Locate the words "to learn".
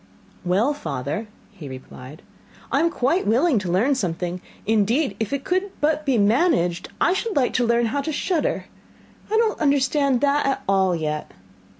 3.59-3.93, 7.53-7.85